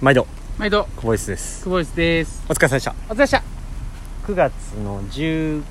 [0.00, 0.26] 毎度。
[0.56, 0.84] 毎度。
[0.96, 1.62] 久保井です。
[1.64, 2.42] 久保井です。
[2.48, 2.92] お疲れ様でした。
[2.92, 3.42] お疲れ様でした。
[4.26, 4.52] 9月
[4.82, 5.62] の19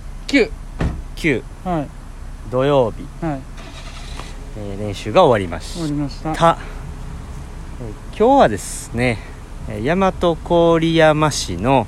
[1.15, 1.87] 9はい。
[2.51, 3.39] 土曜日、はい。
[4.59, 6.35] えー練習が終わりま終わりしました。
[6.35, 6.59] た、
[7.81, 9.17] えー今日はですね
[9.67, 11.87] えー大和郡山市の、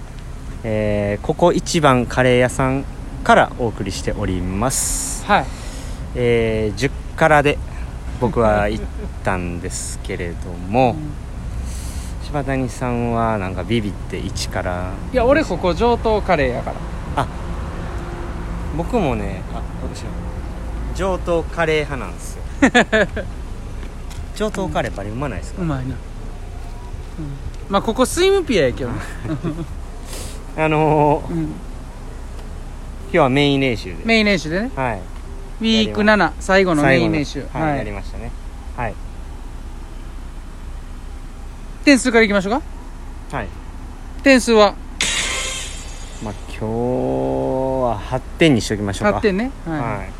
[0.63, 2.85] えーここ一番カレー屋さん
[3.23, 5.45] からお送りしております、はい。
[6.15, 7.59] えー10からで
[8.19, 8.83] 僕は行っ
[9.23, 10.95] たんですけれども、
[12.31, 14.93] 柴谷さんはなんかビビって1から。
[15.11, 16.77] いや俺ここ上等カレーやから。
[17.23, 17.27] あ
[18.77, 20.05] 僕もねあ私
[20.97, 22.43] 上等カレー派なんですよ。
[24.35, 25.95] 上等カレーバリうまないですか、うまいな、うん、
[27.67, 28.95] まあここスイムピアやけどね、
[30.57, 31.51] あのーうん、今
[33.11, 33.97] 日はメイン練習で。
[34.05, 34.71] メイン練習でね。
[34.73, 35.01] はい。
[35.59, 37.45] ウィーク7最後のメイン練習。
[37.51, 38.31] 最後のはい、やりましたね。
[38.77, 38.93] はい
[41.83, 42.61] 点数からいきましょうか。
[43.37, 43.47] はい。
[44.23, 44.75] 点数は？
[46.23, 49.17] まあ今日は8点にしときましょうか。
[49.17, 49.51] 8点ね。
[49.65, 50.11] はい、はい。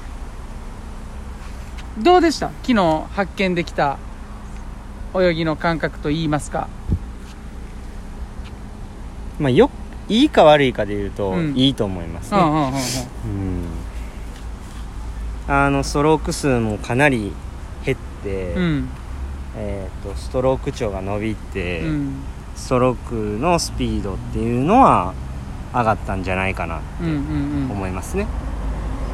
[2.03, 2.49] どうでした？
[2.63, 3.99] 昨日発見できた
[5.15, 6.67] 泳ぎの感覚といいますか。
[9.39, 9.69] まあよ
[10.09, 11.53] いいか悪いかで言うと、うん。
[11.55, 12.39] いいと思いますね。
[12.39, 12.73] うんうんうんうん。
[12.73, 12.75] うん。
[15.47, 17.31] あのストローク数もかなり
[17.85, 18.89] 減って、うん
[19.55, 22.15] えー、とストローク長が伸びて、うん。
[22.55, 22.95] ストロー
[23.37, 25.13] クのスピードっていうのは
[25.73, 27.71] 上がったんじゃないかなうんうんうん。
[27.71, 28.27] 思いますね、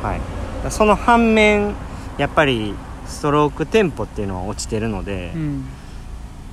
[0.02, 1.76] はい、その反面
[2.18, 2.74] やっぱり
[3.06, 5.66] ストロークテンポっていうのは落ちてるので、うん。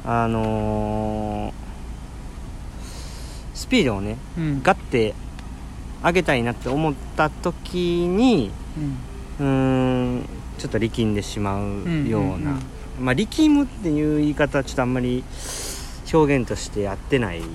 [0.04, 1.64] あのー
[3.54, 4.62] スピードをねうん。
[4.62, 5.14] ガッて
[6.02, 8.50] 上げたいなって思った時に
[9.40, 9.46] うん。
[9.46, 12.62] うーんちょっと力んでしまうような、んんん
[13.00, 15.24] まあ力むっていう言い方はちょっとあんまり
[16.12, 17.46] 表現としてやってないか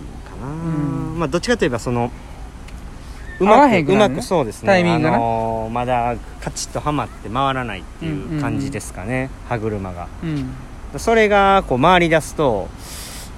[0.42, 1.20] な、ん。
[1.20, 2.12] まあどっちかといえばその
[3.39, 3.83] うまくね。
[3.98, 4.67] まくそうですね。
[4.67, 10.08] タイミングあのーまだカチッとはまって回らないっていう感じですかね、歯車が。
[10.23, 11.00] うん。
[11.00, 12.67] それがこう回り出すと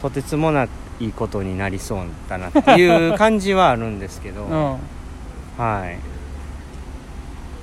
[0.01, 0.67] とてつもな
[0.99, 4.77] いことになりそうだなっていう感じはあるんですけど、 うん。
[5.63, 5.97] はい。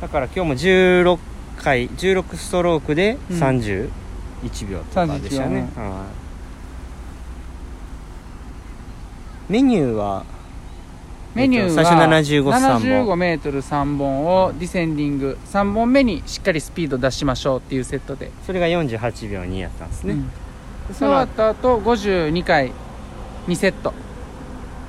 [0.00, 1.19] だから今日も16
[1.56, 3.37] 回16ストロークでうん
[4.43, 6.04] 31秒とかでしたね、31は
[9.49, 10.25] いメニューは
[11.34, 12.82] メニューはえっと最初75 3本。
[12.82, 20.28] 75メートル3本をディセンディング3本目にしっかりスピード出しましょうっていうセットで、それが48秒2やったんですね、うん。
[20.88, 22.72] でその後あと52回
[23.47, 23.94] 2セット。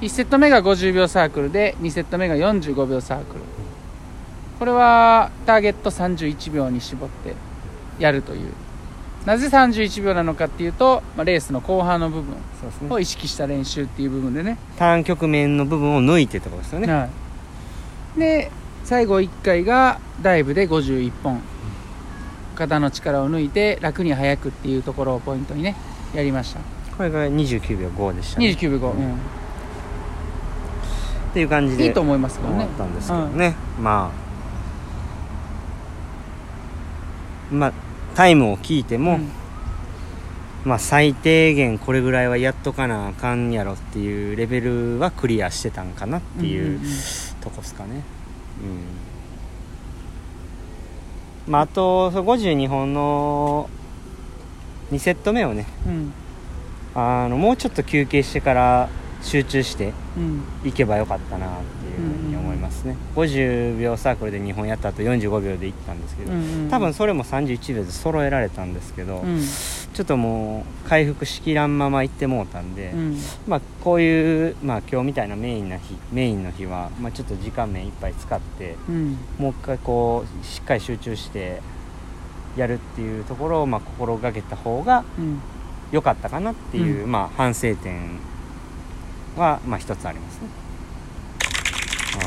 [0.01, 3.41] 1セット目が50秒サークルで2セット目が45秒サークル。
[4.59, 7.33] これはターゲット31秒に絞って
[7.97, 8.51] やるという
[9.25, 12.87] なぜ31秒なのかっていうと、まあ、レースの後半の部分そうですね。
[12.89, 14.57] を意識した練習っていう部分でね。
[14.77, 17.09] ターン局面の部分を抜いてってことですよね、は
[18.17, 18.51] い、で
[18.85, 21.41] 最後1回がダイブで51本。
[22.55, 25.77] 肩の力を抜いて楽に速くっていうところをポイントにね
[26.13, 26.59] やりました。
[26.97, 28.47] これが29秒5でしたね。
[28.47, 29.13] 29秒5、うん。
[29.13, 29.15] っ
[31.33, 32.63] ていう感じでいいと思いますけどね。
[32.63, 34.11] 思ったんですけどね、ま
[37.51, 37.73] あまあ
[38.19, 39.29] タイムを聞いても、うん。
[40.65, 46.81] まあ最低限これぐらいはやっとかなあかんやろっていうレベルはクリアしてたんかなっていう,、
[47.39, 48.03] とこですかね。
[51.47, 51.53] うん。
[51.53, 53.69] まああとそう52本の
[54.91, 56.11] 2セット目をねうん。
[56.95, 58.89] あのもうちょっと休憩してから
[59.21, 60.43] 集中してうん。
[60.63, 69.41] いけばよかったなっていうふうに思いますね、50秒サークルで2本やった後45秒でいったんですけど、うんうん多分それも31秒で揃えられたんですけど、うん。
[69.93, 73.17] ちょっともう回復しきらんまま行ってもうたんで、うん。
[73.47, 79.17] まあこういう、まあ、今日みたいなメインな日メインの日は、まあ、ちょっと時間面いっぱい使ってうん。
[79.37, 81.61] もう一回こうしっかり集中して
[82.55, 85.39] やるっていうところを、まあ、心がけた方がうん。
[85.91, 88.19] 良かったかなっていう、うまあ、反省点
[89.37, 90.47] は、まあ、一つありますね、
[92.15, 92.23] は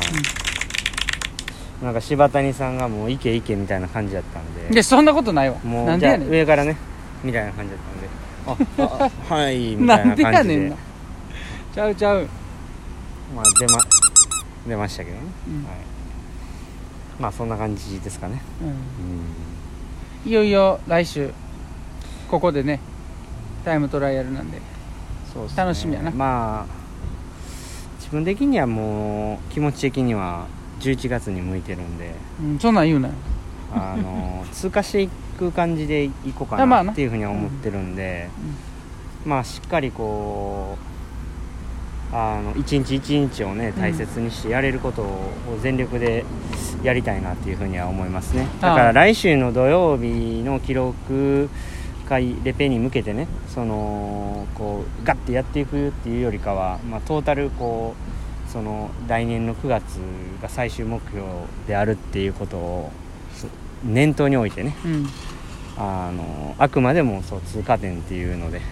[1.81, 1.85] い。
[1.85, 4.73] なんか柴谷さんがもう「行け行け」みたいな感じだったんで。
[4.73, 5.57] でそんなことないわ。
[5.63, 6.77] もうんじゃ上からね
[7.23, 7.79] みたいな感じだっ
[8.77, 10.55] たんで「ああはい」みたいななん感じで。
[10.55, 10.75] でやねんな
[11.73, 12.27] ちゃうちゃう。
[13.35, 13.79] まあ出ま
[14.67, 15.53] 出ましたけどね、うん。
[15.65, 15.73] はい、
[17.19, 18.41] まあそんな感じですかね。
[18.61, 18.67] うん。
[18.67, 18.75] うん
[20.25, 21.33] いよいよ来週
[22.29, 22.79] ここでね
[23.65, 24.57] タイムトライアルなんで。
[24.57, 24.63] ね。
[25.55, 26.11] 楽しみやな。
[26.11, 26.82] まあ自
[28.13, 30.47] 分的にはもう気持ち的には
[30.79, 32.15] 11月に向いてるんで。
[32.41, 33.09] うんそんなん言うな。
[33.09, 33.13] よ
[33.73, 36.91] あの 通過していく感じでいこうかなな。
[36.91, 38.29] っていうふうには思ってるんで、
[39.25, 40.77] まあしっかりこ
[42.11, 46.23] うあの一日一日をね大切にしてやれることを全力で
[46.83, 48.47] やりたいなっていうふうには思いますね。
[48.61, 51.49] だから来週の土曜日の記録
[52.03, 57.95] 会レペに向けてねそのこうガッてやっていくっていうよりかは、まあ、トータルこ
[58.47, 59.83] うその来年の9月
[60.41, 61.25] が最終目標
[61.67, 62.91] であるっていうことを
[63.33, 63.47] そ
[63.83, 65.07] 念頭に置いてねうん。
[65.75, 68.65] あのあくまでもそう通過点っていうのでちょ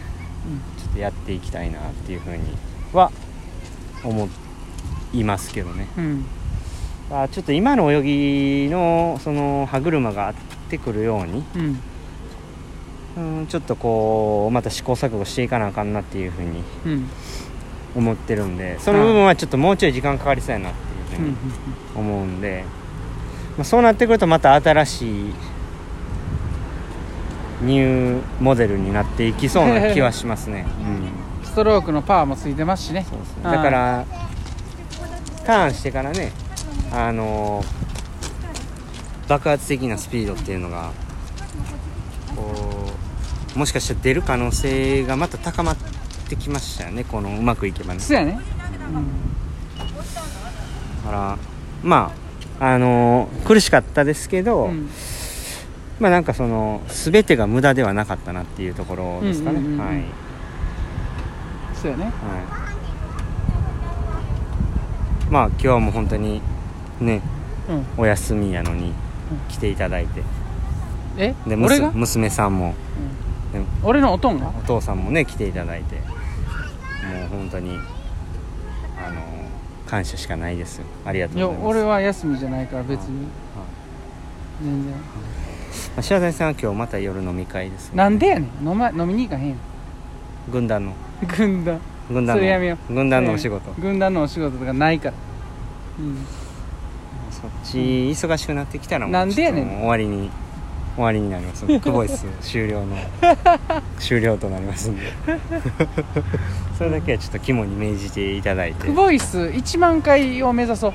[0.91, 2.43] っとやっていきたいなっていうふうに
[2.93, 3.11] は
[4.03, 4.29] 思
[5.13, 5.87] いますけどね。
[5.97, 6.25] うん。
[7.11, 10.33] あちょっと今の泳ぎのその歯車が合っ
[10.69, 11.79] てくるようにうん
[13.17, 17.09] うんちょっとこうまた試行錯誤していかなあかんなっていうふうにうん。
[17.93, 20.73] 思ってるんでその部分はちょっともうちょい時間かかりそうやなっ
[21.09, 21.35] ていうふううんに
[21.93, 22.63] 思うんで、
[23.57, 25.33] まあ、そうなってくるとまた新しい
[27.63, 30.65] ニューモデルになっていきそうな気はしますね、
[31.43, 33.05] うん、ストロークのパワーもついてますしね。
[33.07, 34.05] そうですねはいだから
[35.45, 36.31] ターンしてからね
[36.93, 37.91] あのー
[39.27, 40.91] 爆発的なスピードっていうのが
[43.55, 45.75] もしかしたら出る可能性がまた高まっ
[46.29, 47.03] てきましたよね。
[47.03, 47.99] このうまくいけばね。
[47.99, 48.39] そうやね。
[51.03, 51.37] だから
[51.83, 52.13] ま
[52.59, 54.89] ああのー苦しかったですけど、うん。
[55.99, 59.85] まあなんかその全てが無駄ではなかったなっていうところですかね、うんうんうんうん。
[59.85, 60.03] はい、
[61.75, 62.05] そうやね。
[62.05, 62.13] はい、
[65.29, 66.41] まあ今日はもう本当に
[67.01, 67.21] ね
[67.69, 67.85] うん。
[67.97, 68.93] お休みやのに
[69.49, 70.23] 来ていただいて。
[71.17, 71.35] え？
[71.45, 72.67] で娘さんも。
[72.67, 72.73] うん
[73.83, 74.49] 俺のおとんが？
[74.49, 77.77] お父さんもね来ていただいてもう本当に
[78.97, 79.21] あの
[79.85, 80.85] 感謝しかないですよ。
[81.05, 81.67] ありがとうございます。
[81.67, 83.23] 俺は休みじゃないから別に。
[83.23, 84.63] はい。
[84.63, 84.91] 全然。
[84.93, 84.97] ま
[85.97, 87.97] あ、白谷さんは今日また夜飲み会ですね。
[87.97, 88.67] なんでやねん。
[88.67, 89.57] 飲,、ま、飲みに行かへん
[90.49, 90.93] 軍団の。
[91.37, 91.79] 軍団。
[92.09, 93.71] 軍団それやめよの軍団のお仕事。
[93.73, 95.13] 軍団のお仕事とかないから。
[95.99, 96.25] うん。
[97.31, 99.67] そっち忙しくなってきたらもうなんでやねん。
[99.79, 100.29] 終わりに
[100.95, 101.65] 終わりになります。
[101.79, 102.97] クボイス終了の
[103.99, 105.03] 終了となりますんで。
[106.77, 108.87] それだけはちょっと肝に銘じていただいて。
[108.87, 110.93] クボイス1万回を目指そう。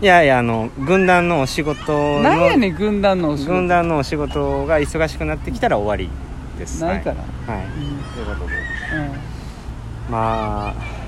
[0.00, 3.52] いやいやあの軍団のお仕事のなんやねん軍団のお仕事。
[3.52, 6.10] 軍団のお仕事が忙しくなってきたら終わり
[6.58, 6.82] です。
[6.82, 7.16] ないから、
[7.54, 7.72] はい、はい、うん。
[8.14, 8.54] ということで。
[8.96, 10.12] うん。
[10.12, 11.02] まあ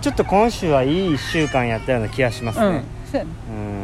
[0.00, 2.72] ちょっと今週はいい1週間やったような気がしますね、うん。
[2.72, 3.83] うん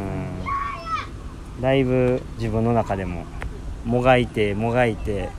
[1.61, 3.25] だいぶ自分の中でも
[3.85, 5.29] もがいてもがいて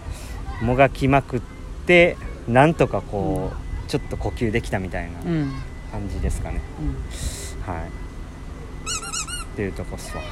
[0.62, 1.40] もがきまくっ
[1.86, 2.16] て
[2.48, 3.52] なんとかこ
[3.86, 5.52] う、ちょっと呼吸できたみたいなうんうん
[5.92, 7.72] 感じですかね、うん。
[7.74, 7.88] はい。
[7.88, 10.28] っていうとこっすわ、は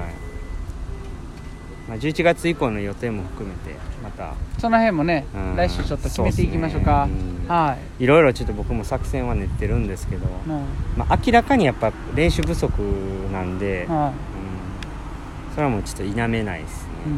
[0.00, 4.32] い、まあ、11月以降の予定も含めてまた。
[4.58, 5.56] その辺もね、うん。
[5.56, 7.06] 来週ちょっと決めていきましょうか。
[7.06, 8.06] ねうんはい。
[8.06, 10.62] ろいろちょっと僕も作戦は練ってるんですけど、いも
[10.96, 12.72] まあ、明らかにやっぱ練習不足
[13.30, 14.33] なんで、うはうん
[15.54, 17.10] それはもうちょっと否めないですね、い、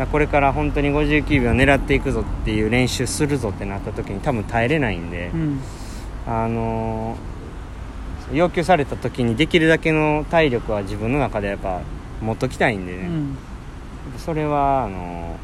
[0.00, 0.06] うん。
[0.06, 5.60] これから本当に59秒狙っていくぞっていう練習するぞってなった時に多分耐えれないんで、うん。
[6.26, 7.38] あのー
[8.30, 11.80] 要求された時にできるだけの体力は自分の中でやっぱ
[12.20, 13.38] 持っときたいんでね、うん。
[14.18, 15.36] それはあの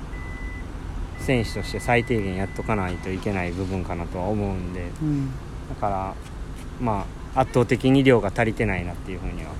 [1.21, 4.91] ー選手として最低限やっとかないといけない部分かなとは思うんで。
[5.01, 5.31] うん。
[5.71, 6.15] だから
[6.81, 9.51] まあ圧倒的に量が足りてないなっていうふうには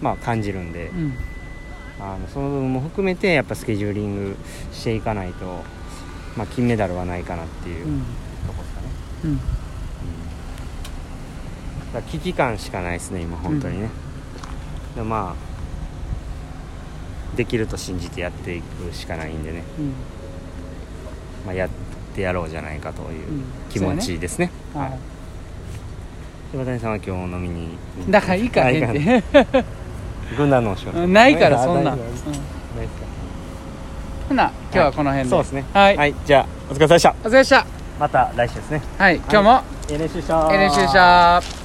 [0.00, 1.14] まあ感じるんで、うん。
[2.00, 4.36] あのその部分も含めてやっぱスケジューリング
[4.72, 5.62] していかないと、
[6.36, 8.00] まあ、金メダルはないかなっていううん。
[8.46, 8.88] とこですかね、
[9.24, 9.36] うん。
[9.36, 9.42] だ
[11.92, 13.88] から危機感しかないですね今本当にね、
[14.96, 19.92] でもまあできると信じてやっていくしかないんでね、うん。
[21.46, 21.68] まあ、やっ
[22.14, 23.44] てやろうじゃないかといううん。
[23.70, 24.98] 気持ちですね,、は
[26.50, 27.74] 柴谷さんは今日飲みに
[28.08, 29.34] いだからいいかへんあいって
[30.36, 31.06] 軍団のお仕事。
[31.06, 31.92] ないからそんな。
[31.92, 31.98] うん。
[34.28, 35.64] ほな今日はこの辺で、そうですね。
[35.72, 37.10] はい、じゃあお疲れ様でした。
[37.10, 37.66] お疲れ様でした。
[38.00, 38.82] また来週ですね。
[38.98, 39.16] はい。
[39.16, 39.62] 今日も。
[39.90, 41.63] ええ練習したええ練習でした